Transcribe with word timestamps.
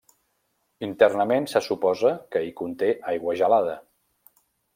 Internament 0.87 1.45
se 1.51 1.61
suposa 1.65 2.15
que 2.37 2.41
hi 2.47 2.51
conté 2.63 2.91
aigua 3.13 3.37
gelada. 3.45 3.79